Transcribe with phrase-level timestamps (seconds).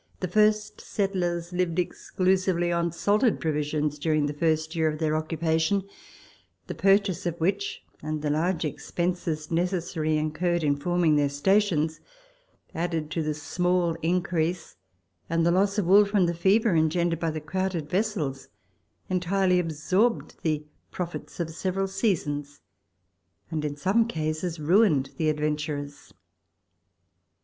[0.19, 5.83] the first settlers lived exclusively on salted provisions during the first year of their occupation,
[6.65, 11.99] the purchase of which and the large expenses necessarily incurred in forming their stations,
[12.73, 14.75] added to the small increase
[15.29, 18.47] and the loss of wool from the fever engendered by the crowded vessels,
[19.07, 22.61] entirely absorbed the profits of several seasons,
[23.51, 26.11] and in some cases ruined the adventurers.